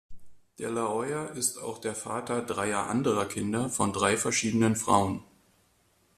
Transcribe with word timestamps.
De 0.57 0.67
La 0.67 0.87
Hoya 0.89 1.25
ist 1.27 1.61
auch 1.61 1.77
der 1.77 1.93
Vater 1.93 2.41
dreier 2.41 2.87
anderer 2.87 3.27
Kinder 3.27 3.69
von 3.69 3.93
drei 3.93 4.17
verschiedenen 4.17 4.75
Frauen. 4.75 5.23